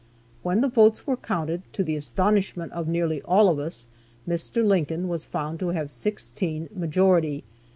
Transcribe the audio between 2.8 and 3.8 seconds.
nearly all of